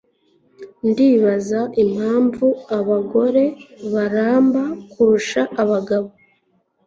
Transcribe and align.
Ndibaza 0.89 1.61
impamvu 1.83 2.47
abagore 2.77 3.43
baramba 3.93 4.63
kurusha 4.91 5.41
abagabo 5.61 6.09